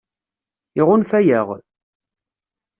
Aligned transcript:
Iɣunfa-aɣ? 0.79 1.49